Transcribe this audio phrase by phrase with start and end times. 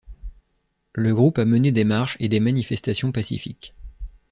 [0.95, 3.75] Le groupe a mené des marches et des manifestations pacifiques.